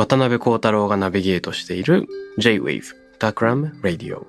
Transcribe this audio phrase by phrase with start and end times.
[0.00, 2.06] 渡辺幸太郎がナビゲートしている
[2.38, 2.84] J-Wave
[3.18, 4.24] Takram Radio、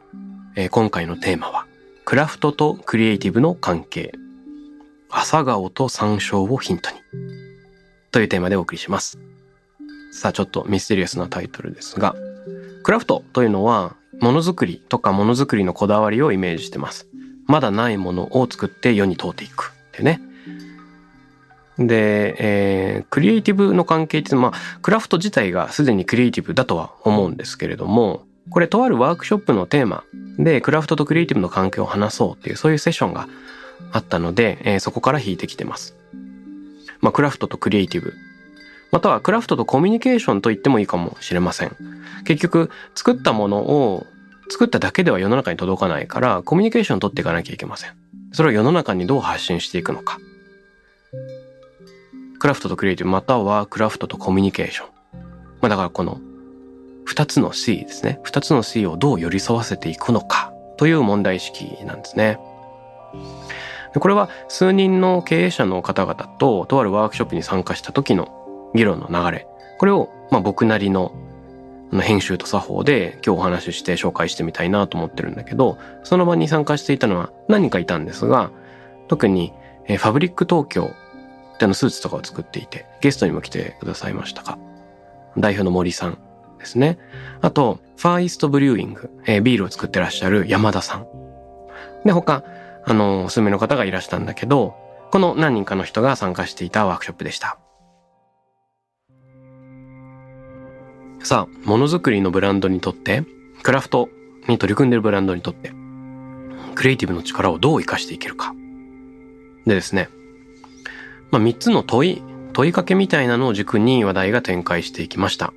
[0.57, 1.65] えー今回のテーマは
[2.03, 4.11] クラフトとクリエイティブの関係。
[5.09, 6.97] 朝顔と山椒をヒントに。
[8.11, 9.17] というテーマでお送りします。
[10.11, 12.17] さあちょっとミステリアスなタイトルですが
[12.83, 17.07] クラフトというのはものづくりとかものづくりのこだわりをイメージしてます。
[17.47, 19.71] まだないものを作って世に問うていく。
[19.71, 20.19] ってね。
[21.77, 30.03] で、えークリエイティブの関係って、まあ、クラフト自体がすでにクリエイティブだとは思うんですけれども、これとあるワークショップのテーマ
[30.37, 33.27] でクラフトとクリエイティブの関係を話そうっていうそういうセッションが
[33.91, 35.95] あったので、えーそこから引いてきてます。
[37.01, 38.13] まあ、クラフトとクリエイティブ。
[38.91, 41.75] またはクラフトとコミュニケーションと言ってもいいかもしれません。
[42.25, 44.05] 結局、作ったものを
[44.49, 47.91] 作っただけでは世の中に届かないから、コミュニケーションを取っていかなきゃいけません。
[48.33, 50.19] それを世の中にどう発信していくのか。
[52.41, 54.87] クラフトとクリエイティブまたはクラフトとコミュニケーション。
[55.61, 56.19] まあだからこの
[57.05, 58.19] 二つの C ですね。
[58.23, 62.39] 二つの C をどう寄り添わせていくのかという問題意識なんですね。
[63.93, 69.47] これは数人の経営者の方々ととあるワークショップに参加した時の議論の流れ。
[69.77, 71.13] これをまあ僕なりの
[72.01, 78.49] 編集と作法で今日お話しして紹介してみたいなと思ってるんだけど、その場に参加していたのは何人かいたんですが、
[79.09, 79.53] 特に
[79.85, 80.89] ファブリック東京
[81.65, 84.57] あのスーツとかを作っていて、ゲストにも来てくださいましたか？
[85.37, 86.17] 代表の森さん
[86.59, 86.99] ですね。
[87.41, 91.07] あと、ファーイーストブリューイング、えービールを作ってらっしゃる山田さん。
[92.05, 92.43] で、他、
[92.85, 94.75] あの、数名の方がいらしたんだけど、
[95.11, 97.57] この何人かの人が参加していたワークショップでした。
[101.23, 103.23] さあ、ものづくりのブランドにとって、
[103.61, 104.09] クラフト
[104.47, 105.71] に取り組んでいるブランドにとって、
[106.73, 108.53] クリエイティブの力をどう活かしていけるか。
[109.67, 110.09] でですね、
[111.31, 112.21] まあ、3つの問い、
[112.53, 115.53] 問いかけみたいなのを軸に話題が展開していきました。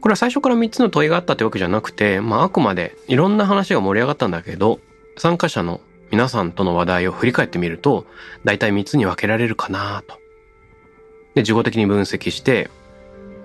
[0.00, 4.80] これは最初から3つの問いがあったってわけじゃなくて、まあ、あくまでいろんな話が盛り上がったんだけど、
[5.16, 5.80] 参加者の
[6.10, 8.06] 皆さんとの話題を振り返ってみると、
[8.44, 10.18] 大体3つに分けられるかなと。
[11.34, 12.70] で、自己的に分析して、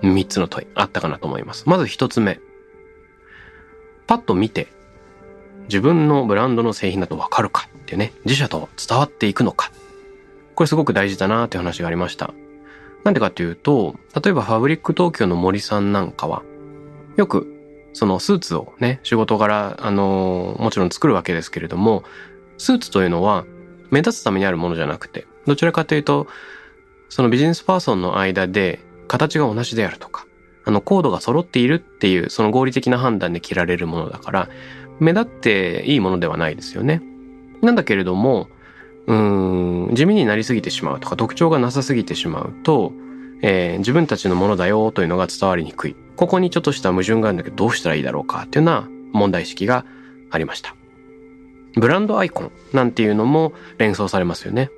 [0.02, 1.68] 3つの問いあったかなと思います。
[1.68, 2.40] まず1つ目。
[4.06, 4.68] パッと見て、
[5.64, 9.72] 自分のブランドの製品だと分かるかってね、自社と伝わっていくのか。
[10.54, 12.32] これすごく大事だなっていう話がありました。
[13.04, 16.42] なんでかっていうと、例えばファブリック東京の森さんなんかは、
[17.16, 17.46] よく
[17.92, 22.04] そのスーツをね、仕事柄、あのもちろん作るわけですけれども、
[22.58, 23.46] スーツというのは
[23.90, 26.26] 目立つためにあるものじゃなくて、どちらかというと、
[27.08, 30.26] そのビジネスパーソンの間で形が同じであるとか、
[30.64, 34.48] あのコードが揃っているっていうその合理的な判断で着られるものだから、
[35.00, 37.02] 目立っていいものではないですよね。
[37.62, 38.48] なんだけれども、
[39.10, 42.92] うん、地味になりすぎてしまうとか特徴がなさすぎてしまうと、
[43.42, 45.96] えー自分たちのものだよというのが伝わりにくい。
[46.14, 49.84] ここにちょっとした矛盾があるんだけどどうしたらいいだろうかっていうような問題意識が
[50.30, 50.76] ありました。
[51.74, 54.70] ブランドアイコンなんていうのも連想されますよね。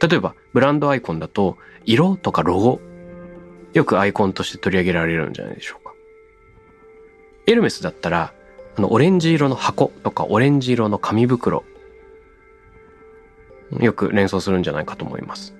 [0.00, 2.80] 例えば、ブランドアイコンだと、色とかロゴ、
[3.74, 5.92] よくアイコンとして取り上げられるんじゃないでしょうか。
[7.46, 8.32] エルメスだったら、
[8.76, 11.64] あの、オレンジ色の箱とかオレンジ色の紙袋、
[13.78, 15.54] よく連想するんじゃないかと思います。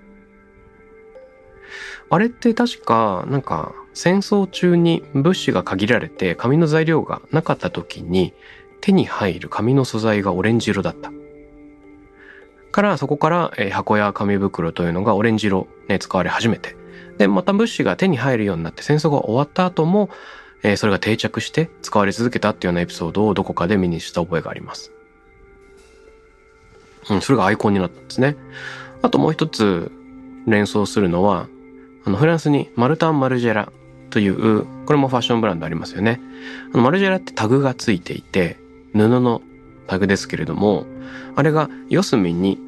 [2.10, 8.34] あれって確か、なんか、戦争中に物資が限られて紙の材料がなかった時に
[8.80, 11.12] 手に入る紙の素材がオレンジ色だった。
[12.72, 16.76] から、そこから、箱や紙袋というのがオレンジ色、ね、使われ始めて。
[17.18, 20.08] で、また物資が手に入るようになって戦争が終わった後も、
[20.76, 24.92] それが定着して使われ続けたっていうようなエピソードをどこかで目にした覚えがあります。
[27.08, 28.36] うん、それがアイコンになったんですね。
[29.02, 29.90] あともう一つ
[30.46, 31.48] 連想するのは、
[32.04, 33.72] あの、フランスにマルタン・マルジェラ
[34.10, 36.20] という、これもファッションブランドありますよね。
[36.72, 38.58] あのマルジェラってタグがついていて、
[38.92, 39.42] 布の
[39.86, 40.86] タグですけれども、
[41.36, 42.58] あれが四隅に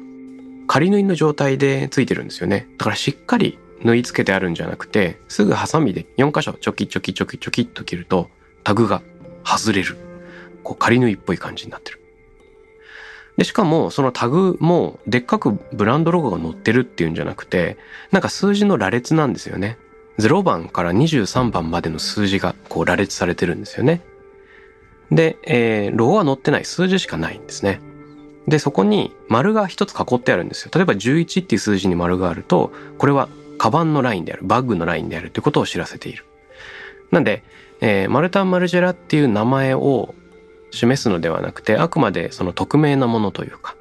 [0.67, 2.67] 仮縫いの状態でついてるんですよね。
[2.77, 8.29] だからしっかり縫い付けてあるんじゃなくて、すぐハサミで4箇所チョキチョキチョキチョキっと切ると、
[8.63, 9.01] タグが
[9.43, 9.97] 外れる。
[10.63, 12.02] こう仮縫いっぽい感じになってる。
[13.37, 17.77] で、しかもそのタグもでっかくブランドロゴが載ってるっていうんじゃなくて、
[18.11, 19.77] なんか数字の羅列なんですよね。
[20.19, 24.01] 0番から23番までの数字がこう羅列されてるんですよね。
[25.11, 27.81] で、えー、ロゴは載ってない数字しかないんですね。
[28.47, 30.71] で、そこに丸が一つ囲ってあるんですよ。
[30.73, 36.25] 例えば11っていう数字に丸があると、これはカバンのラインである、バッグのラインであるということを知らせている。
[37.11, 37.43] なんで、
[37.81, 40.13] えー、マルタン・マルジェラっていう名前を
[40.75, 43.75] 示すのではなくて、あくまでその匿名なものというか、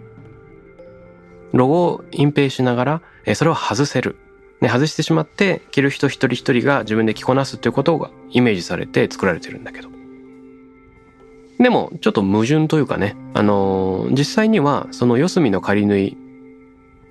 [1.53, 4.17] ロゴを隠蔽しながら、え、それを外せる。
[4.61, 9.89] ね、外してしまって、着る人一人一人が自分で着こなすということがイメージされて作られてるんだけど。
[11.59, 16.17] でも、ちょっと矛盾というかね、あのー、実際には、その四隅の仮縫い、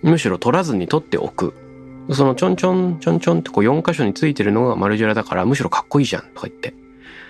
[0.01, 1.53] むしろ取らずに取っておく。
[2.11, 6.73] そのちょんちょんちょんちょんってこう4箇所についてるのがマルジェラだから、むしろかっこいいじゃんとか言って、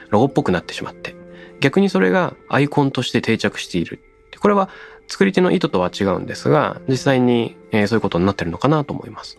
[0.10, 1.21] ロゴっぽくなってしまって。
[1.62, 4.00] 逆にそれがアイコンとして定着している。
[4.40, 4.70] これは
[5.08, 9.38] 作り手の意図とは違うんですが、実際に、え、そういうことになってるのかなと思います。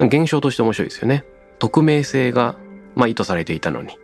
[0.00, 1.24] 現象として面白いですよね。
[1.58, 2.56] 匿名性が、
[2.96, 3.96] まあ、意図されていたのに、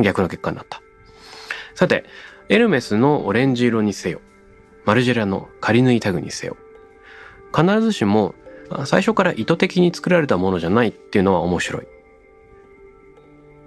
[0.00, 0.80] 逆の結果になった。
[1.74, 2.04] さて、
[2.48, 4.20] エルメスのオレンジ色にせよ、
[4.84, 6.56] マルジェラの仮縫いタグにせよ、
[7.52, 8.34] 必ずしも
[8.84, 11.86] 最初から意図的に作られたものじゃないっていうのは面白い。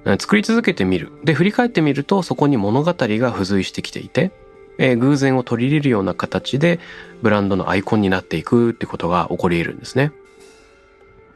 [0.06, 1.12] 作り続けてみる。
[1.24, 4.31] で、振り返ってみるとそこに物語が付随してきていて、
[4.78, 6.80] えー、偶然を取り入れるような形で
[7.22, 10.13] ブランドのアイコンになっていくってことが起こり得るんですね。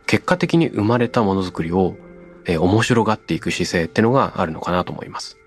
[0.08, 1.98] 結果的に生まれたものづくりを、
[2.46, 5.38] えー、面白がっていく姿勢ってのがあるのかなと思います。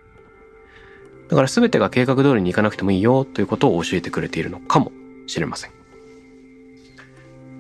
[1.28, 4.92] だから全てが計画通りにいかなくてもいいよということを教えてくれているのかも
[5.26, 5.70] しれません。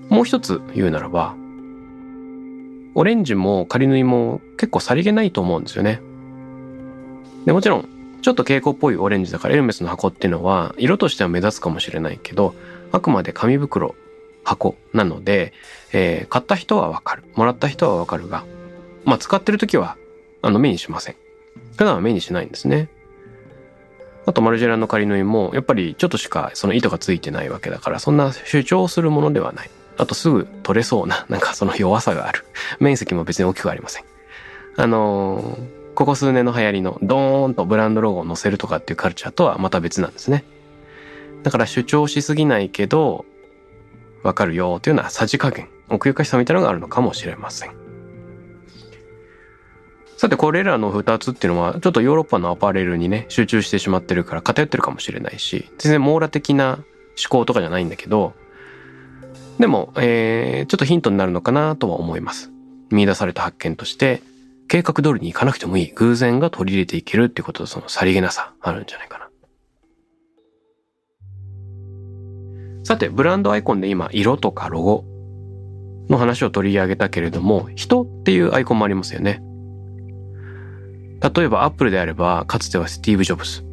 [0.08, 1.34] もう一つ言うならば、
[2.98, 6.00] オレンジも仮縫いも結構さりげないと思うんですよね。
[7.44, 7.88] で、もちろん、
[8.22, 12.54] ちょっと蛍光っぽいオレンジだからエルメスの箱っていうのは色としては目立つかもしれないけど、
[12.92, 13.94] あくまで紙袋、
[14.44, 15.52] 箱なので、
[15.92, 17.24] えー、買った人はわかる。
[17.34, 18.46] もらった人はわかるが、
[19.04, 19.98] まあ使ってる時は、
[20.40, 21.16] あの目にしません。
[21.76, 22.88] 普段は目にしないんですね。
[24.24, 29.70] あとマルジェラの仮縫いも、やっぱりちょっとしかその糸がついてないわけだから、そんな主張するものではない。
[29.98, 32.44] あとすぐ取れそうな、なんかその弱さがある。
[32.80, 34.04] 面積も別に大きくありません。
[34.76, 40.44] あのー、ここ数年の流行りのドーンとブランドロゴを載せるとかっていうカルチャーとはまた別なんですね。
[41.42, 43.24] だから主張しすぎないけど、
[44.22, 47.70] わかるよというのはさじ加減、奥ゆかしさみたいなのがあるのかもしれません。
[50.16, 56.84] さて、これらの二つっていうのは、ちょっとヨーロッパのアパレルにね、集中してしまってるから偏ってるかもしれないし、全然網羅的な思
[57.28, 58.32] 考とかじゃないんだけど、
[59.58, 62.50] でも、えー、ちょっとヒントになるのかなとは思います。
[62.90, 64.22] 見出された発見として、
[64.68, 69.26] 計画通りに行かなくてもいい偶然が取り入れていけるっていうこととそのさりげなさあるんじゃないかな。
[72.84, 75.04] さて、ブランドアイコンで今、色とかロゴ
[76.08, 79.42] の話を取り上げたけれども、人っていうアイコンもありますよね。
[81.20, 83.64] 例えばアップルであれば、かつてはスティーブ・ジョブズ。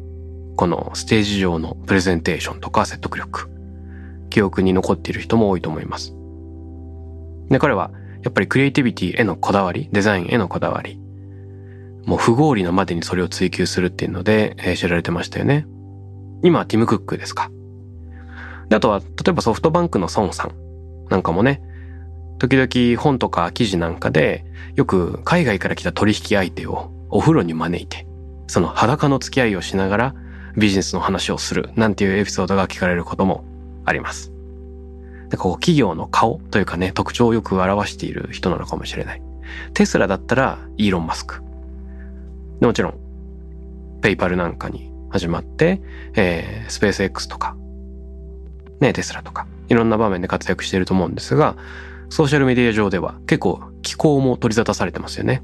[0.56, 3.53] このステージ上のプレゼンテーションとか説得力。
[4.34, 6.12] 記憶に残っている人も多いと思います。
[7.50, 7.92] で、彼は
[8.24, 10.98] やっぱりクリエイティビティへのこだわり、デザインへのこだわり、
[12.04, 15.68] もう不合理なまでにそれを追求するっていうので、えー、知られてましたよね。
[16.42, 17.48] 今はティム・クックですか。
[18.70, 20.52] で、あとは、例えばソフトバンクの孫さん
[21.10, 21.62] なんかもね、
[22.40, 28.04] 時々本とか記事なんかで、よく海外から来た取引相手をお風呂に招いて、
[28.48, 30.14] その裸の付き合いをしながら
[30.56, 33.44] ビジネスの話をするなんていうエピソードが聞かれることも
[33.84, 34.32] あります。
[35.30, 39.22] でこう企業の顔というかね、特徴をよく表している人なのかもしれない。
[39.72, 41.42] テスラだったらイーロン・マスク。
[42.60, 42.94] でもちろん、
[44.00, 45.80] ペイパルなんかに始まって、
[46.14, 47.56] えー、スペース X とか、
[48.80, 51.56] ね、テスラとか、いろんな場面で活躍していると思うんですが、
[52.10, 55.42] ソーシャルメディア上では結構気候も取り沙汰されてますよね。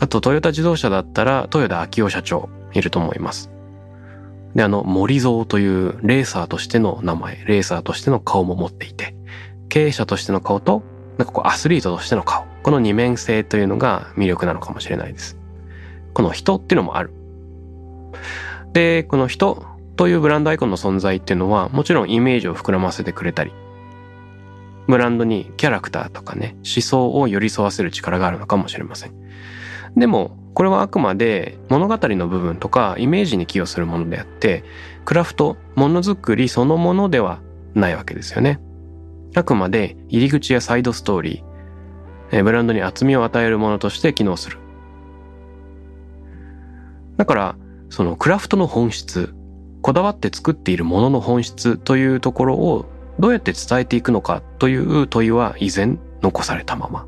[0.00, 3.50] あと、トヨタ自動車だったら、豊田昭夫社長いると思います。
[4.54, 9.14] で、あの、森蔵というレーサーとしての名前、レーサーとしての顔も持っていて、
[9.68, 10.82] 経営者としての顔と、
[11.18, 12.44] なんかこうアスリートとしての顔。
[12.62, 15.38] この二面性というのが魅力なのかもしれないです。
[16.14, 17.12] この人っていうのもある。
[18.72, 19.64] で、この人
[19.96, 23.52] というブランドアイコンの存在っていうのは、もちろんイメージを膨らませてくれたり、
[24.86, 29.12] ブランドにキャラクターとかね、思想を寄り添わせる力があるのかもしれません。
[29.96, 34.64] でも、これはあくまで物語の部分とかイメージに寄与するものであって、
[35.04, 37.40] クラフト、ものづくりそのものでは
[37.74, 38.60] ないわけですよね。
[39.34, 44.58] あくまで入り口やサイドストーリー、ブランドに厚みを与えるものとして機能する。
[47.16, 47.56] だから、
[47.90, 49.34] そのクラフトの本質、
[49.82, 52.86] こだわって作っているものの本質というところを
[53.18, 57.06] どうやって伝えていくのかという問いは依然残されたまま。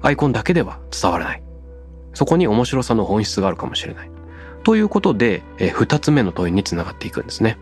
[0.00, 1.42] アイコンだけでは伝わらない。
[2.14, 4.10] そこに面白さの本質があるかもしれない。
[4.64, 7.58] ということで、え二つ目の問いにつながっていくんですね。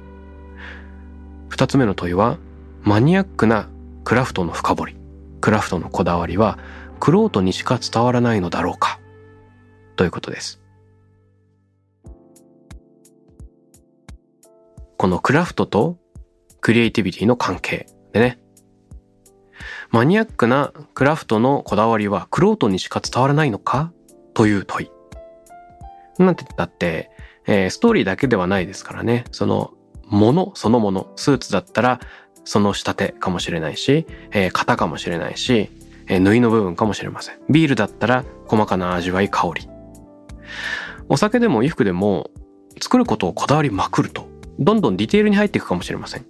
[1.49, 2.39] 二つ目の問いは、
[2.83, 3.69] マニアックな
[4.05, 4.97] クラフトの深掘り、
[5.41, 6.59] クラフトのこだわりは、
[7.01, 8.99] クロートにしか伝わらないのだろうか
[9.97, 10.61] ということです。
[14.97, 15.99] このクラフトと
[16.61, 18.39] クリエイティビティの関係でね。
[19.91, 23.93] マニアックなクラフトのこだわりはクロートにしか伝わらないのか？
[24.37, 24.91] という問い。
[26.19, 27.11] なんて言ったって、
[27.47, 29.25] えー、ストーリーだけではないですからね。
[29.33, 29.73] その、
[30.05, 31.11] ものそのもの。
[31.17, 32.01] スーツだったら、
[32.45, 35.71] その仕立てかもしれないし、えー、型かもしれないし、
[36.07, 37.39] えー、縫いの部分かもしれません。
[37.49, 39.69] ビールだったら、細かな味わい、香り。
[41.09, 42.31] お酒でも衣服でも、
[42.79, 44.29] 作ることをこだわりまくると、
[44.59, 46.27] どんどんディテールに入っていくかもしれません。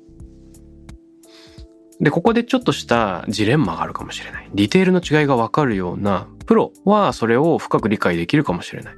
[2.00, 4.50] で、ここでちょっとしたジレンマがあるかもしれない。
[4.54, 8.94] ディテールの違いがわかるようなプロはそれを深く理解できるかもしれない。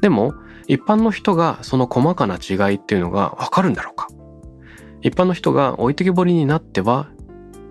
[0.00, 0.34] でも、
[0.66, 4.08] 一般の人がその細かな違いっていうのがわかるんだろうか
[5.02, 7.08] 一般の人が置いてけぼりになっては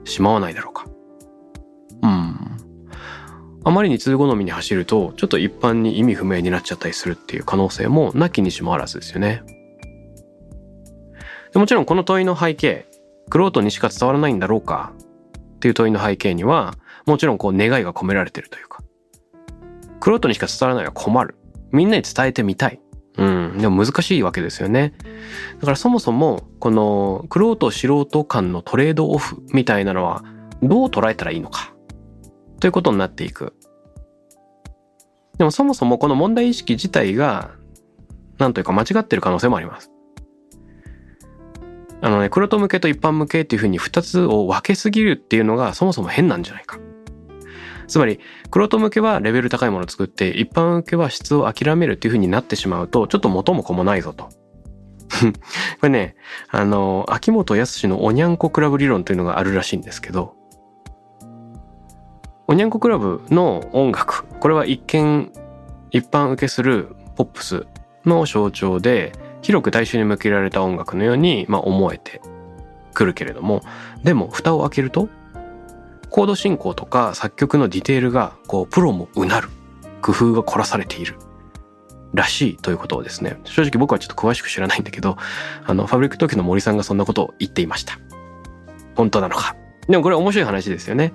[0.03, 0.85] しまわないだろうか
[2.03, 2.57] うん。
[3.63, 9.43] あまりに通好みに走ると、ちょっと一般に意味不明になっちゃったりするっていう可能性もなきにしもあらずですよね。
[11.55, 12.88] もちろんこの問いの背景、
[13.29, 14.93] クロートにしか伝わらないんだろうか？
[15.55, 18.81] っていう問いの背景には、もちろんこう願いが込められてるというか、
[19.99, 21.35] クロートにしか伝わらないは困る。
[21.71, 22.79] みんなに伝えてみたい。
[23.17, 23.57] うん。
[23.57, 24.93] でも難しいわけですよね。
[25.59, 30.23] だからそもそも、この、クロート素人間のトレードオフみたいなのは、
[30.63, 31.73] どう捉えたらいいのか？
[32.59, 33.53] ということになっていく。
[35.37, 37.51] でもそもそもこの問題意識自体が、
[38.37, 39.91] なんというか間違ってる可能性もあります。
[42.01, 46.79] あのね、クロト向けと一般向けっていうふうに二つを分けすぎるっていうのがそもそも変なんじゃないか。
[47.87, 48.19] つまり、
[48.51, 54.29] クロト向けはレベル高いものを作って、一般向けは質を諦めるっていうふうになってしまうと、ちょっと元も子もないぞと。
[55.81, 56.15] これね、
[56.49, 60.35] あの、秋元康のおにゃんこクラブ理論というのがあるらしいんですけど、
[62.47, 65.31] おにゃんこクラブの音楽、これは一見
[65.91, 67.65] 一般受けするポップス
[68.05, 72.21] の象徴で、広く大衆に向けられた音楽のように、まあ、思えて
[72.93, 73.61] くるけれども。
[74.03, 75.09] でも蓋を開けると
[76.09, 79.49] コード進行とか作曲のディテールがこうプロもうなる。
[80.01, 81.17] 工夫が凝らされている。
[82.13, 83.39] らしいということをですね。
[83.43, 85.17] 正直僕はちょっと詳しく知らないんだけど
[85.65, 87.99] あのファブリック時の森さんがそんなことを言っていました。
[88.95, 89.55] 本当なのか。
[89.87, 91.13] でもこれ面白い話ですよね。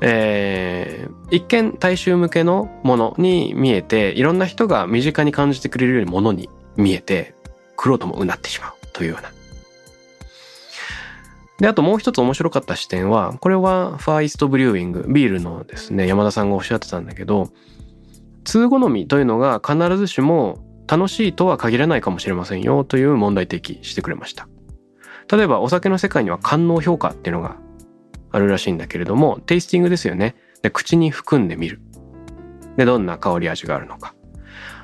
[0.00, 7.34] えー、一見大衆向けのものに見えていろんな人が身近に感じてくれるようなものに見えて、
[7.76, 9.30] クロートもうなってしまうというような。
[11.58, 17.48] で、あともう一つ面白かった視点は、これはファーイストブリューイング、ビールのですね、山田さんがおっしゃってたんだけど、
[18.44, 24.48] 通好みというのが必ずしも楽しいとは限らないかもしれませんよという問題提起してくれました。
[25.30, 27.56] 例えばお酒の世界には官能評価っていうのが
[28.30, 30.36] あるらしいんだけれども、テイスティングですよね。
[30.62, 31.80] で、口に含んでみる。
[32.76, 34.14] で、どんな香り味があるのか。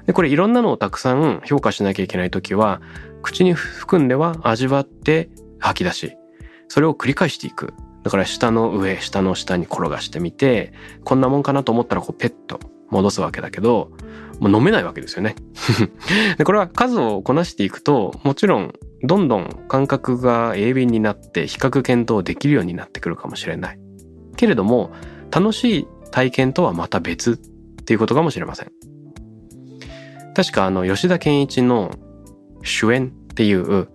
[0.07, 2.81] で、これいろんなのをたくさん評価しなきゃいけないときは、
[3.23, 6.17] 口に含んでは味わって吐き出し、
[6.69, 7.75] それを繰り返していく。
[8.03, 10.73] だから下の上、下の下に転がしてみて、
[11.05, 12.59] こんなもんかなと思ったらこうペット
[12.91, 13.93] 戻すわけだけど、
[14.41, 15.37] もう飲めないわけですよね。
[16.37, 23.79] で、これは数をこなしていくと、もちろんどんどん感覚が鋭敏になって比較検討できるようになってくるかもしれない。
[24.37, 24.93] けれども、
[25.31, 27.37] 楽しい体験とはまた別っ
[27.85, 28.73] ていうことかもしれません。
[30.35, 31.91] 確かあの吉田健一の
[32.63, 33.89] 主演っていう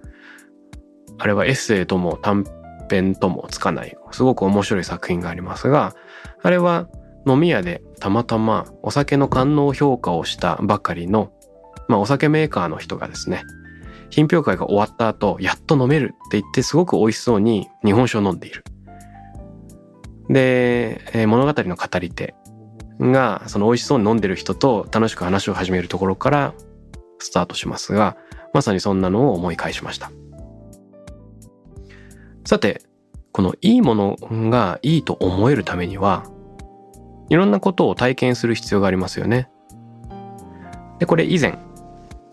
[1.17, 2.46] あれはエッセイとも短
[2.89, 5.96] 編ともつかないすごく面白い作品がありますが
[6.44, 6.88] あれは
[7.25, 11.32] 飲み屋でたまたまお酒の官能評価をしたばかりの、
[11.88, 13.44] まあ、お酒メーカーの人がですね
[14.10, 18.63] 品評会が終わった後やっと飲めるって言ってすごく美味しそうに日本酒を飲んでいる。
[20.29, 22.36] で、えー、物語の語り手
[23.00, 26.54] がその美味しそうに飲んでる人と楽しく話を始めるところから
[27.20, 28.18] スタートしますが
[28.54, 30.12] まさにそんなのを思い返しました
[32.46, 32.82] さて
[33.38, 34.16] このいいもの
[34.50, 36.24] がいいと思えるためには、
[37.30, 39.48] いろんなことを体験する必要がありますよね。
[40.98, 41.60] で、これ以前、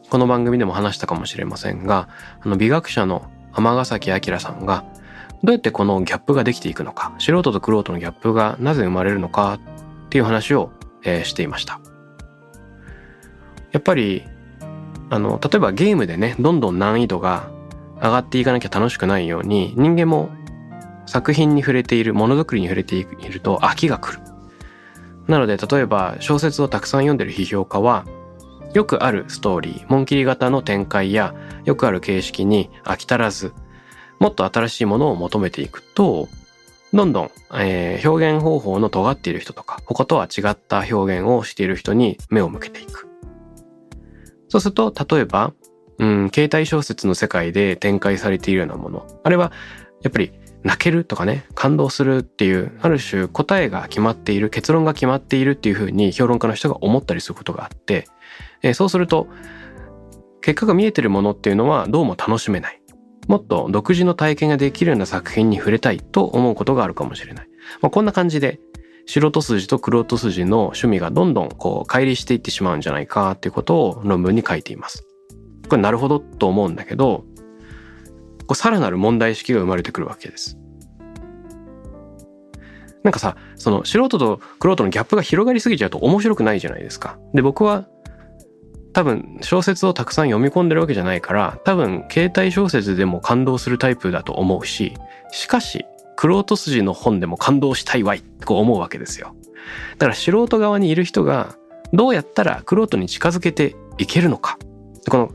[0.09, 2.09] この番組でも話したかもしれませんが、
[2.41, 4.87] あの美学者の天崎明さんが、
[5.43, 9.59] どうやってこのギャップができていくのか、素人と玄人のギャップがなぜ生まれるのか
[10.15, 10.71] っていう話を、
[11.03, 11.81] えー、していました。
[13.73, 14.23] やっぱり、
[15.11, 17.51] あの、例えばゲームでね、どんどん難易度が
[17.97, 20.31] 上がっていかなきゃ楽しくないように、人間も
[21.07, 24.21] 作品に触れている、ものづくりに触れていると飽きが来る。
[25.27, 28.05] なので、例えば小説をたくさん読んでる批評家は、
[28.73, 33.53] よくあるストーリー、紋切り型の展開や、よくある形式に飽き足らず、
[34.21, 36.29] もっと新しいものを求めていくと、
[36.95, 43.09] どんどん、えー、表現方法の尖っている人とか、他とは違った表現をしている人に目を向けていく。
[44.49, 45.53] そうすると、例えば、
[45.99, 49.07] うん、携帯小説の世界で展開されているようなもの。
[49.25, 49.51] あれは、
[50.03, 50.33] やっぱり
[50.63, 58.07] 泣けるとかね、感動するっていう、ある種答えが決まっている、結論が決まっているっていうふうに評論家の人が思ったりすることがあって、
[58.63, 59.27] えー、そうすると、
[60.43, 62.84] 結果が見えてるものっていうのはどうも楽しめない。
[63.29, 67.49] もっと独自の体験ができるような作品に触れたいと思うことがあるかもしれない。
[67.81, 68.61] まあ、こんな感じで、
[69.07, 75.07] 素人筋と玄人筋の趣味がどんどんこう乖離していってしまうんじゃないかっていうことを論文に書いています。
[75.69, 77.25] これなるほどと思うんだけど、
[78.47, 80.59] こうさらなる問題意識が生まれてくるわけです。
[83.03, 87.19] なんかさ、その素人と玄人のギャップが広がりすぎちゃうと面白くないじゃないですか。
[87.35, 87.87] で、僕は
[88.95, 94.95] 多分小説をたくさん読み込んでるわけじゃないから多分携帯小説でも感動するタイプだと思うし
[95.31, 95.85] しかし
[96.17, 99.35] 玄人筋の本でも感動したいわいってこう思うわけですよ。
[99.99, 101.57] だから素人側にいる人が
[101.93, 104.59] どうやったら玄人に近づけていけるのか。
[105.11, 105.33] この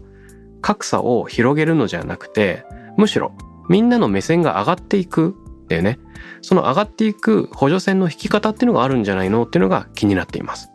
[0.61, 2.65] 格差を広げるのじゃなくて
[2.97, 3.33] むしろ
[3.69, 5.35] みんなの目線が上がっていく
[5.67, 5.99] だよね。
[6.41, 10.69] その上がっていく補助線の引き方っていうのがあるんじゃないのっていうのが気になっています。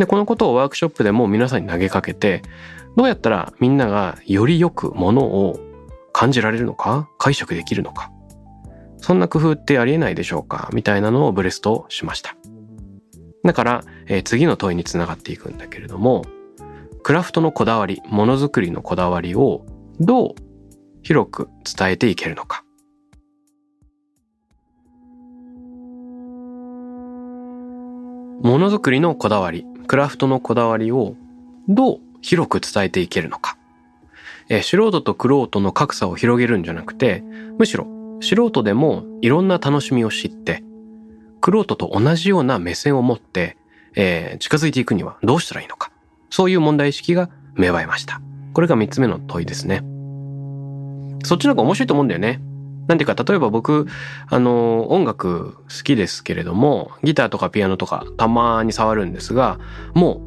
[0.00, 2.40] で、このことをワークショップでも皆さんに投げかけて、
[2.96, 5.60] どうやったらみんながよりよくものを
[6.12, 8.10] 感じられるのか解釈できるのか
[8.98, 12.34] そんな工夫ってありえないでしょうかみたいなのをブレストしました。
[13.44, 16.24] だから、えー、次の問いにつながっていくんだけれども、
[17.02, 19.66] クラフトのこだわり、ものづくりのこだわりを
[20.00, 20.34] どう
[21.02, 22.64] 広く伝えていけるのか。
[28.42, 31.16] ものづくりのこだわり、クラフトのこだわりを
[31.68, 33.58] どう広く伝えていけるのか。
[34.48, 37.24] え、素人と玄人の格差を広げるんじゃなくて、
[37.58, 37.88] むしろ
[38.20, 40.62] 素人でもいろんな楽しみを知って、
[41.42, 43.56] 玄人と同じような目線を持って、
[43.96, 45.90] えー、近づいていくにはどうしたらいいのか。
[46.30, 48.20] そういう問題意識が芽生えました。
[48.52, 49.82] これが三つ目の問いですね。
[51.24, 52.40] そっちの方が面白いと思うんだよね。
[52.88, 53.86] なんていうか、例えば僕、
[54.28, 59.58] あの、音楽好きですけれども、ギターとかピアノとかたまに触るんですが、
[59.94, 60.20] も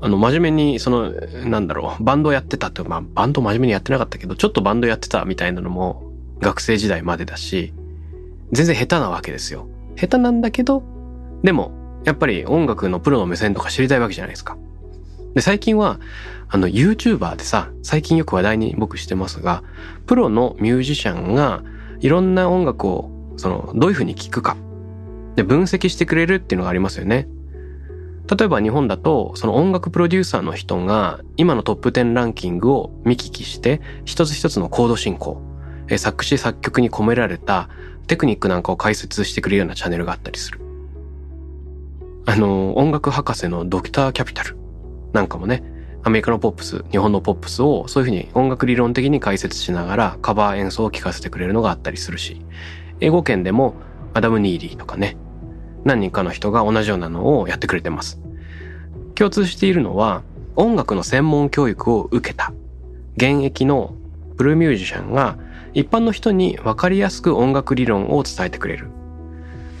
[0.00, 1.10] う、あの、真面目に、その、
[1.44, 7.72] なんだろう、バンドやってたって、まあ、バンド真面目にやってなかったけど、ちょっとバンドやってたみたいなのも、学生時代までだし、
[8.50, 9.68] 全然下手なわけですよ。
[9.96, 10.82] 下手なんだけど、
[11.42, 11.72] でも、
[12.04, 14.56] やっぱり音楽のプロの目線とか知りたいわけじゃないですか。
[15.34, 15.98] で、最近は、
[16.48, 19.62] あの、YouTuber でさ、最近よく話題に僕してますが、
[20.06, 21.62] プロのミュージシャンが
[22.00, 24.56] いろんな音楽を、その、どういう風に聴くか。
[25.36, 27.28] で、分析してくれるっていうのがありますよね。
[28.30, 35.40] 例えば日本だと、その音楽プロデューサーの人が、今のトップ10ランキングを見聞きして、一つ一つのコード進行、
[35.96, 37.68] 作詞作曲に込められた
[38.06, 40.60] テクニックなんかを解説してくれるようなチャンネルがあったりする。
[42.26, 44.61] あの、音楽博士のドクターキャピタル
[45.12, 45.62] なんかもね、
[46.04, 52.40] アメリカのポップス、日本のポップスをそういうふうに音楽理論的に解説しながらカバー演奏を聴かせてくれるのがあったりするし、
[53.00, 53.74] 英語圏でも
[54.14, 55.16] アダム・ニーリーとかね、
[55.84, 58.20] 何人かの人が同じようなのをやってくれてます。
[59.14, 60.22] 共通しているのは、
[60.56, 62.52] 音楽の専門教育を受けた
[63.16, 63.94] 現役の
[64.36, 65.38] プルーミュージシャンが
[65.72, 68.88] 一般の人に分かりやすく音楽理論を伝えてくれる。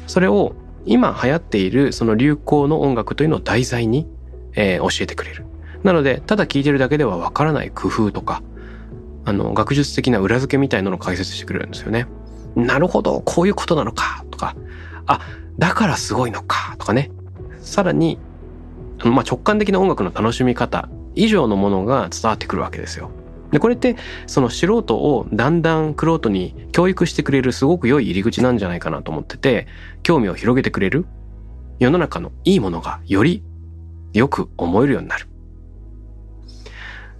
[0.06, 4.06] それを今流行っているその流行の音楽というのを題材に
[4.54, 5.44] えー、教えてくれる。
[5.82, 8.42] なので、ただ聞いてるだけではわからない工夫とか、
[9.24, 12.06] あの、学術的な裏付けみたいなのを解説してくれるんですよね。
[12.54, 14.56] なるほど、こういうことなのか、とか、
[15.06, 15.20] あ、
[15.58, 17.10] だからすごいのか、とかね。
[17.60, 18.18] さらに、
[19.04, 23.10] まあ、直感的な音楽の楽しみ方以上のものが伝わってくるわけですよ。
[23.50, 29.66] で、これって、その素人をだんだん玄人に教育してくれるすごく良い入り口なんじゃないかなと思ってて、
[30.02, 31.06] 興味を広げてくれる
[31.78, 33.42] 世の中のいいものがより
[34.12, 35.26] よく思えるようになる。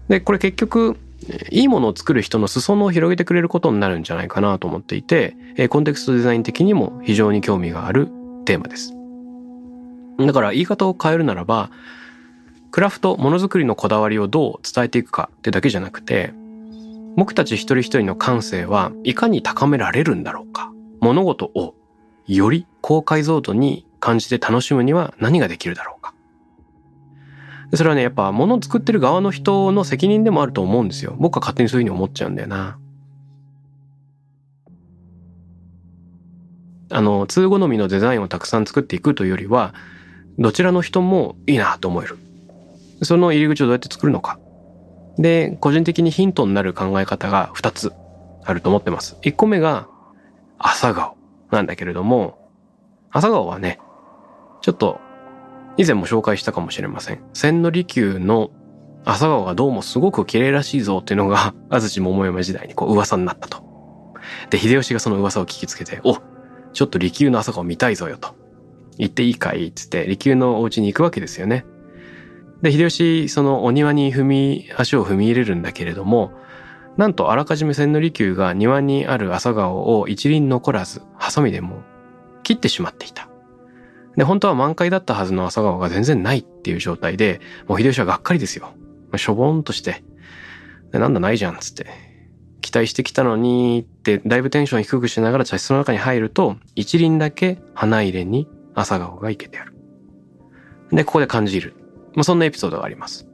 [0.09, 0.97] で、これ結局、
[1.51, 5.37] いいものを作る人の裾野を広げてくれることになるんじゃないかなと思っていて、
[5.71, 8.09] コンテクストデザイン的にも非常に興味がある
[8.45, 8.95] テーマです。
[10.19, 11.71] だから言い方を変えるならば、
[12.71, 16.33] クラフト、ものづくりのこだわりをどう伝えていくかってだけじゃなくて、
[17.17, 20.73] 僕たち一人一人の感性はいかに高められるんだろうか。
[21.01, 21.75] 物事を
[22.27, 26.12] より高解像度に感じて楽しむには何ができるだろうか。
[27.75, 31.17] それはね、やっぱ物を作ってる側の人の責任でもあると思うんですよ。
[31.19, 32.79] 僕は勝手にそういうふうに思っちゃうんだよな。
[36.91, 39.75] あの、通好みのデザインをたくさん作っていくというよりは、
[40.39, 42.19] どちらの人もいいなと思える。
[43.03, 44.39] その入り口をどうやって作るのか。
[45.19, 47.93] で、個人的にヒントになる考え方が2つ
[48.45, 49.17] あると思ってます。
[49.23, 49.89] 1個目が
[50.59, 51.17] 朝顔
[51.51, 52.51] なんだけれども、
[53.11, 53.79] 朝顔はね、
[54.61, 55.01] ちょっと
[55.77, 57.23] 以前も紹介したかもしれません。
[57.33, 58.51] 千利休の
[59.05, 63.63] 朝顔がどうもすごく綺麗らしいぞっていうのが 安土桃山時代にこう噂になったと。
[64.51, 66.19] で、秀吉がその噂を聞きつけて、お
[66.73, 68.35] ちょっと利休の朝顔見たいぞよと。
[68.99, 71.65] 言っていいかいっつって利休のお家に行くわけですよね。
[72.63, 76.33] で、秀吉、そのお庭に踏み、足を踏み入れるんだけれども、
[76.97, 81.83] なんとあらかじめ千利休が庭にある朝顔を一輪残らず、ハサミでも
[82.43, 83.32] 切ってしまっていた。
[84.17, 88.73] で、本当は満開だったはずの朝顔が全然ないっていう状態で、もう秀吉はがっかりですよ。
[89.17, 90.05] しょぼんとして、
[90.91, 91.87] でなんだないじゃんつって。
[92.61, 99.75] 期待してきたのにって、だいぶテンション低くしながら茶室の中に入ると、一輪だけ花入れに朝顔がいけてある。
[100.93, 101.75] で、ここで感じる。
[102.15, 103.27] まあ、そんなエピソードがあります。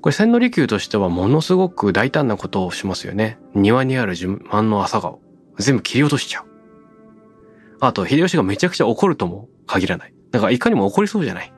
[0.00, 3.38] これ千利休としてはものすごく大胆なことをしますよね。
[3.54, 5.20] 庭にある自慢の朝顔。
[5.58, 6.53] 全部切り落としちゃう。
[7.80, 10.14] あと、秀吉がめちゃくちゃ怒るとも限らない。
[10.30, 11.52] だからいかにも怒りそうじゃない。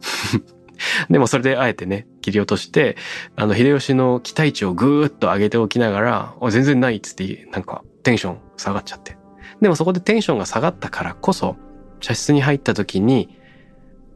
[1.10, 2.96] でもそれであえてね、切り落として、
[3.36, 9.16] あの、秀吉の期待値をぐーっと上げておきながら、全然ないっつって、なんかテンション下がっちゃって。
[9.60, 11.56] でもそこでテンションが下がったからこそ、
[12.00, 13.38] 茶室に入った時に、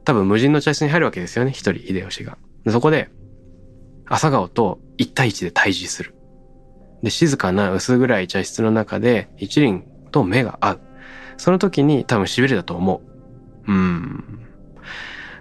[0.04, 2.38] 多分無人の茶室に入るわけですよね、一人、秀吉が。
[2.68, 3.10] そこで、
[4.06, 6.14] 朝顔と一対一で対峙する。
[7.02, 10.80] で、静かな薄暗い茶室の中で一輪と目が合う。
[11.36, 13.02] その時に多分痺れたと思
[13.66, 13.72] う。
[13.72, 14.24] うん。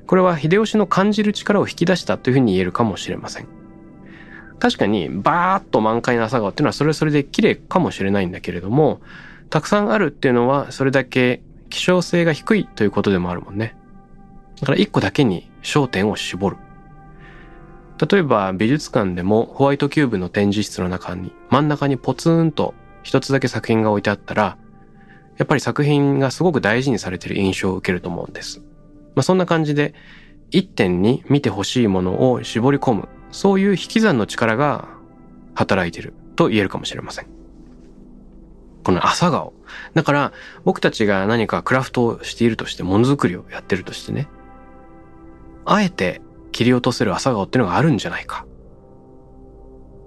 [0.08, 3.48] これは秀吉の感じる力を引き出したというふうに言えるかもしれません。
[4.60, 9.02] 確かにバーッと満開の朝顔っていうのはそれはそれで綺麗かもしれないんだけれども、
[9.50, 13.76] たくさんあるっていうのはそれだけ希少性が低いということでもあるもんね。
[14.60, 16.58] だから一個だけに焦点を絞る。
[18.12, 24.58] 例えば美術館でもホワイトキューブの展示室の中に真ん中にポツンと一つだけ作品が置いてあったら、
[25.38, 28.60] やっぱり作品がすごく大事にされてる印象を受けると思うんです。
[29.16, 29.94] まあ、そんな感じで、
[30.52, 34.88] 一点に見てほしいものを絞り込む、そういう引き算の力が
[35.54, 37.28] 働いてると言えるかもしれません。
[38.84, 39.54] この朝顔。
[39.94, 40.34] だから、
[40.66, 44.28] 僕たちが何かクラフトをしているとして、ものづくりをやってるとしてね、
[45.66, 48.46] あえて切り落とせる朝顔っていうのがあるんじゃないか。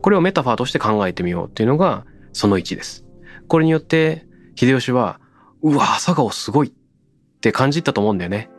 [0.03, 3.05] これをメタファーとして考えてみようっていうのがその1です。
[3.49, 5.21] これによって秀吉は、
[5.63, 6.73] うわ、朝顔すごいっ
[7.41, 8.51] て感じたと思うんだよね。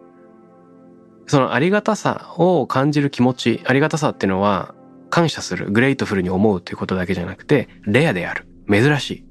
[1.27, 4.75] そのありがたさを感じる気持ち、ありがたさっていうのは
[5.09, 9.25] 感謝する、 grateful に思うということだけじゃなくて、レアである、珍しい、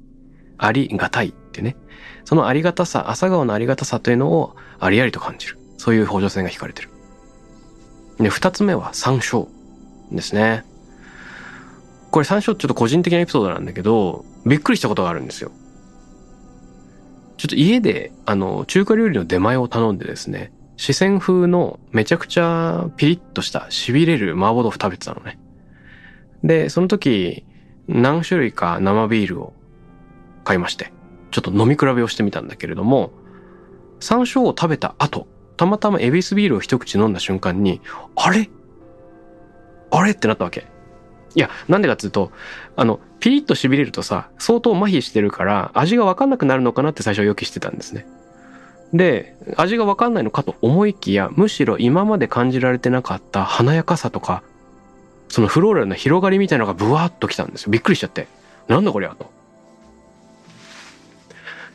[0.57, 1.75] ありがたいってね。
[2.25, 5.57] そのありがたさ、朝顔のありがたさというのをありありと感じる。
[5.77, 6.89] そういう補助線が引かれてる。
[8.17, 9.47] で、二つ目は山椒
[10.11, 10.63] ですね。
[12.13, 15.51] これ山椒ちょっと個人的なエピソードなんだけど、びっくりしたことがあるんですよ。
[17.37, 25.39] ちょっと家で、あの、中華料理の出前を頼んでですね、四川風のめちゃくちゃピリッとした痺れる麻婆豆腐食べてたのね。
[26.43, 27.47] で、その時、
[27.87, 29.53] 何種類か生ビールを
[30.43, 30.93] 買いまして、
[31.31, 33.11] ちょっと飲み比べをしてみたんだけれども、
[33.99, 37.81] 山椒を食べた後、たまたまエビスビールを一口飲んだ瞬間に、
[38.15, 38.51] あれ？
[39.89, 40.11] あれ？
[40.11, 40.71] ってなったわけ。
[41.35, 42.31] いや、なんでかっていうと、
[42.75, 48.05] あの、ピリッと痺れるとさ、相当麻痺してるから、味がわかんなくなるのかなって最初は予期してたんですね。
[48.93, 54.43] で、味がわかんないのかと思いきや、むしろ今まで感じられてなかった華やかさとか、
[55.29, 57.71] そのフローラルの広がりみたいなのがブワーッときたんですよ。
[57.71, 58.27] びっくりしちゃって。
[58.67, 59.31] なんだこりゃと。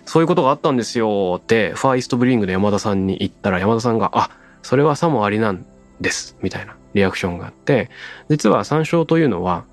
[0.07, 4.31] そういうことがあったんですよって、ファーイストブリングで山田さんに言ったら、山田さんが、あ、
[4.63, 5.67] それはさもありなん
[6.01, 6.37] です。
[6.41, 7.91] みたいなリアクションがあって、
[8.29, 9.65] 実は山椒というのは、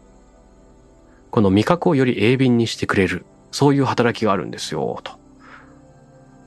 [1.32, 5.14] この味覚をより鋭敏にしてくれる、そういう働きがあるんですよ、と。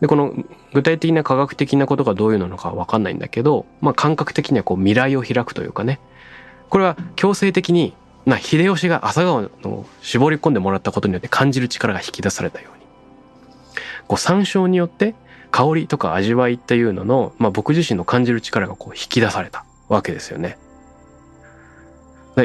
[0.01, 0.35] で、この
[0.73, 5.99] 具体的な科学的なことがどういうのかわかんないんだけど、まあ感覚的にはこう未来を開くというかね、
[6.69, 7.95] これは強制的に
[8.27, 12.85] な秀吉が朝顔を絞り込んでもらったことによって感じる力が引き出されたように。
[14.07, 15.15] こう参照によって
[15.51, 19.65] 香りとか味わいっていうのの、まあ、僕自身の感じる力がこう引き出された。
[19.89, 20.59] わけですよね。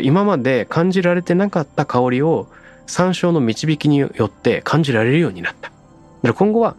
[0.01, 2.47] 今まで感じられてなかった香りを
[2.87, 5.69] 山椒の導きによって感じられるようになった。
[5.69, 5.75] だか
[6.23, 6.75] ら今後は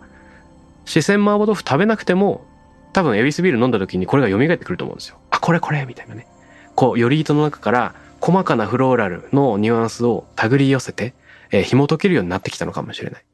[0.84, 2.44] 四川麻婆豆腐食べなくても
[2.92, 5.16] 多分エビスビール飲んだ時にこれが蘇ってくると思うんですよ。
[5.30, 6.26] あ、これこれみたいなね。
[6.74, 11.14] こう、より糸の中から細かなフローラルのニュアンスを手繰り寄せて、
[11.50, 13.24] えー、紐解けるようになってきたのかもしれない。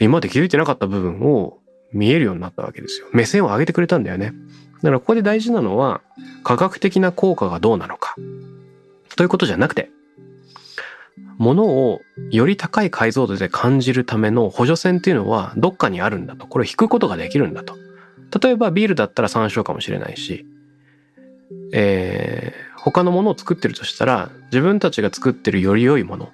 [0.00, 1.59] 今まで気づいてなかった部分を
[1.92, 3.06] 見えるようになったわけですよ。
[3.12, 4.32] 目線を上げてくれたんだよね。
[4.82, 6.00] だからここで大事なのは
[6.44, 8.14] 科学的な効果がどうなのか。
[9.16, 9.90] ということじゃなくて、
[11.38, 12.00] ものを
[12.30, 16.46] より高い解像度で感じるための補助線っていうのはどっかにあるんだと。
[16.46, 17.76] これを引くことができるんだと。
[18.42, 20.46] 例えばビールだったら山椒かもしれないし、
[21.72, 26.30] えー、他のものを作ってるとしたら自分たちが作ってるより良いもの。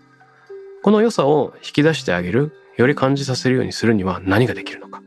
[0.82, 5.02] この良さを引き出してあげる、より感じさせるようにするには何ができるのか。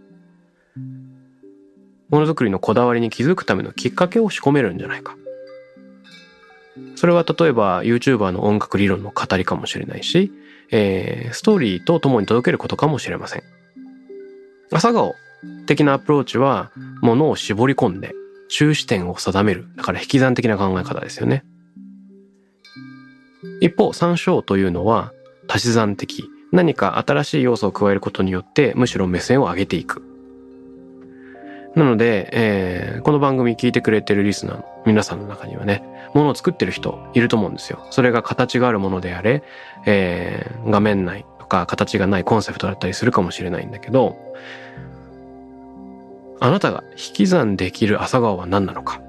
[2.09, 5.15] ものづくりのこだわりに気づくためのきっかけを仕込めるんじゃないか。
[6.95, 10.31] それは例えば YouTuber の音楽理論の語りかもしれないし、
[10.71, 13.43] えー、ストーリーと共に届けることかもしれません。
[14.71, 15.15] 朝顔
[15.65, 18.13] 的なアプローチは、ものを絞り込んで、
[18.49, 19.67] 中視点を定める。
[19.75, 21.43] だから引き算的な考え方ですよね。
[23.61, 25.13] 一方、参照というのは、
[25.47, 26.29] 足し算的。
[26.51, 30.08] 何か新しい要素を加えることによって、むしろ目線を上げていく。
[31.75, 37.85] なので、えー、この番組聞いてくれてるリスナーの皆さんの中にはね、ものを作ってる人いると思うんですよ。
[37.91, 39.43] それが形があるものであれ、
[39.85, 44.17] えー、画面内とか形がないコンセプトだったりするかもしれないんだけど、
[46.39, 49.01] あなたが引き算できる朝顔は何なのか？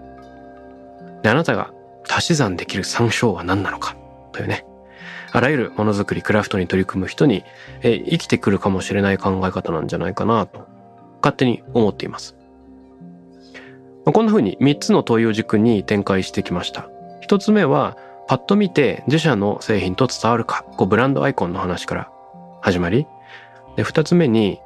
[1.22, 1.72] で、あなたが
[2.08, 3.96] 足し算できる参照は何なのか？
[4.32, 4.66] というね。
[5.32, 7.44] あらゆるものづくり、クラフトに取り組む人に、
[7.82, 10.66] え生きてくるかもしれない考え方なんじゃないかなと、
[11.22, 12.36] 勝手に思っています。
[14.12, 16.88] こんな風に3つの問いを軸に展開してきました。
[17.22, 17.96] 1つ目は、
[18.26, 22.10] パッと見て自社の製品と伝わるか、こうブランドアイコンの話から
[22.60, 23.06] 始まり、
[23.76, 24.60] で2つ目に、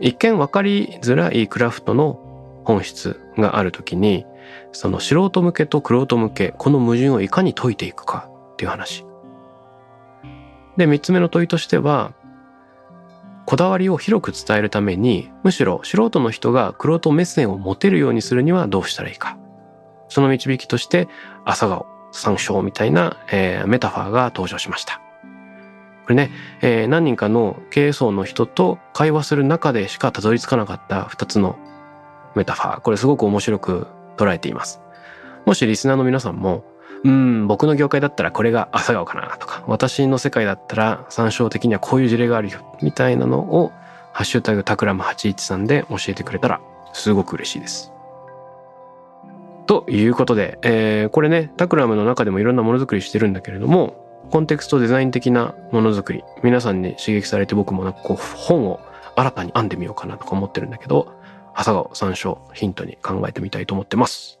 [0.00, 2.20] 一見分かりづらいクラフトの
[2.64, 4.26] 本質があるときに、
[4.72, 9.04] その素人向けと玄人向け、この矛盾をいかに解いていくかっていう話。
[10.76, 12.12] で、三つ目の問いとしては、
[13.46, 19.38] こだわりを広く伝えるために、むしろ素人の人が玄人目線を持てるようにするにはどうしたらいいか。
[20.08, 21.08] その導きとして、
[21.44, 25.00] 朝顔、山椒みたいな、えー、メタファーが登場しました。
[26.04, 26.30] これね、
[26.60, 31.56] えー、何人かの経営層の人と会話する中でしかたどり着かなかった二つの
[32.34, 32.80] メタファー。
[32.80, 34.80] これすごく面白く捉えています。
[35.44, 36.64] もしリスナーの皆さんも、
[37.04, 43.72] うん、僕の業界だったらこれが朝顔かなとか、私の世界だったら参照的にはこういう事例があるよ、みたいなのを、
[44.12, 46.60] ハッシュタグタクラム813で教えてくれたら、
[46.92, 47.92] すごく嬉しいです。
[49.66, 58.80] ということで、えー、これね、タクラムの中でもいろんなものづくりしてるんだけれども、コンテクストデザイン的なものづくり、皆さんに刺激されて僕もなんかこう本を
[59.16, 61.12] 新たに編んでみようかなとか思ってるんだけど、
[61.54, 64.40] 朝顔山椒ヒントに考えてみたいと思ってます。